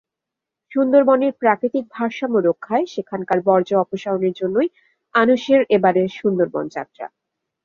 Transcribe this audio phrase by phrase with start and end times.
[0.71, 4.69] সুন্দরবনের প্রাকৃতিক ভারসাম্য রক্ষায় সেখানকার বর্জ্য অপসারণের জন্যই
[5.15, 7.05] আনুশেহর এবারের সুন্দরবন-যাত্রা।